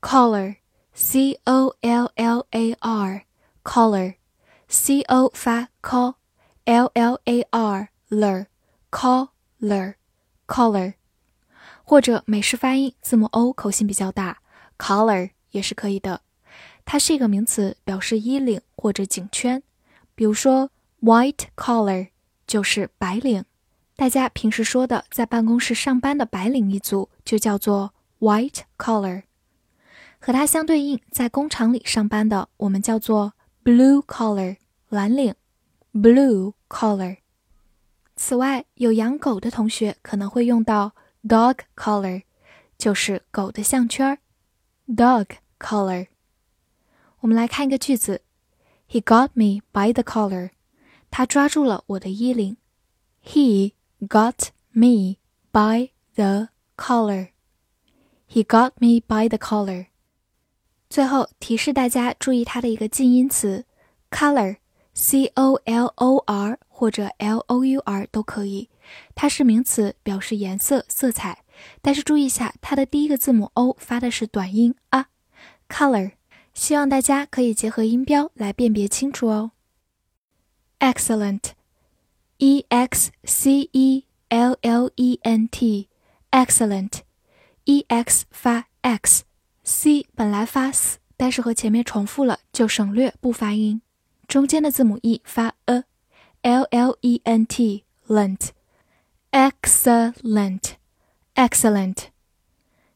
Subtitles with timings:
[0.00, 0.56] Collar,
[0.92, 3.24] c o l l a r,
[3.62, 4.14] collar,
[4.68, 8.46] c o 发 c，l l a r, ler,
[8.90, 9.94] collar,
[10.46, 10.94] collar.
[11.91, 14.37] 或者美式发音，字母 o 口型比较大
[14.77, 16.21] ，collar 也是可以的。
[16.85, 19.61] 它是一个名词，表示衣领或者颈圈。
[20.15, 20.69] 比如说
[21.01, 22.07] ，white collar
[22.47, 23.43] 就是白领。
[23.97, 29.23] 大家平时说的在办公室上班的白领一族就叫做 white collar。
[30.17, 33.33] 和它相对应，在工厂里上班的我们叫做
[33.65, 34.55] blue collar
[34.87, 35.35] 蓝领
[35.91, 37.17] ，blue collar。
[38.15, 40.93] 此外，有养狗的同学可能会用到。
[41.26, 42.22] Dog collar
[42.78, 44.18] 就是狗的项圈儿。
[44.86, 45.26] Dog
[45.58, 46.08] collar。
[47.20, 48.22] 我们来看一个句子：
[48.88, 50.50] He got me by the collar。
[51.10, 52.56] 他抓住了我的衣领。
[53.24, 55.16] He got me
[55.50, 59.86] by the collar。He got me by the collar。
[60.88, 63.64] 最后提示大家注意它的一个近音词，
[64.10, 68.67] color，c o l o r 或者 l o u r 都可以。
[69.13, 71.43] 它是名词，表示颜色、色彩。
[71.79, 75.09] 但是注意一下，它的第一个字母 o 发的是短音啊
[75.69, 76.13] ，color。
[76.55, 79.51] 希望大家可以结合音标来辨别清楚哦。
[80.79, 93.83] Excellent，e x c e l l e n t，excellent，e x 发 x，c 本来发 s，但是和前面重复了，就省略不发音。
[94.27, 95.83] 中间的字母 e 发 a
[96.41, 98.49] L L E N T Lent,。
[99.31, 100.73] Excellent,
[101.35, 102.07] excellent，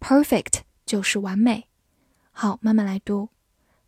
[0.00, 1.68] perfect 就是完美。
[2.32, 3.28] 好，慢慢来读，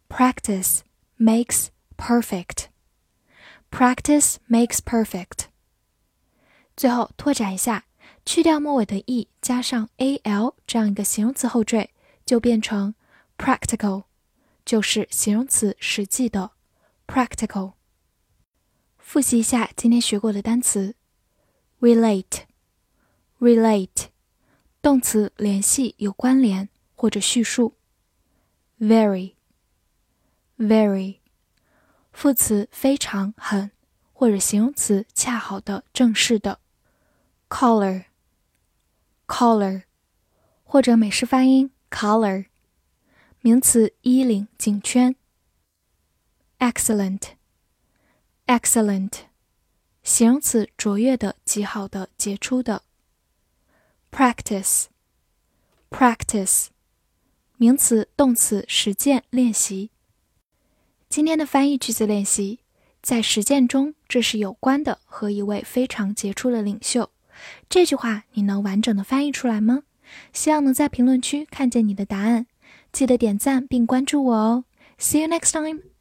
[0.08, 0.80] practice
[1.18, 5.43] makes perfect。practice makes perfect。
[6.77, 7.85] 最后拓展一下，
[8.25, 11.91] 去掉末尾的 e，加上 a l 这样一个形容词后缀，
[12.25, 12.93] 就变成
[13.37, 14.03] practical，
[14.65, 16.51] 就是形容词实际的
[17.07, 17.73] practical。
[18.97, 20.95] 复习一下今天学过的单词
[21.79, 24.07] ：relate，relate，
[24.81, 27.75] 动词联系、有关联或者叙述
[28.79, 31.19] ；very，very，
[32.11, 33.71] 副词非常、很
[34.11, 36.59] 或者形容词恰好的、正式的。
[37.49, 39.83] collar，collar，
[40.63, 42.45] 或者美式发音 collar，
[43.41, 45.15] 名词衣领、颈圈。
[46.59, 49.11] excellent，excellent，
[50.03, 52.81] 形容词卓越的、极好的、杰出的。
[54.11, 56.67] practice，practice，
[57.57, 59.91] 名词、动词实践、练习。
[61.09, 62.61] 今天的翻译句子练习，
[63.01, 67.11] 在实践中，这是有关的和一位非常杰出的领袖。
[67.69, 69.83] 这句话你能完整的翻译出来吗？
[70.31, 72.45] 希望能在评论区看见你的答案。
[72.91, 74.65] 记得点赞并关注我哦。
[74.97, 75.94] See you next time.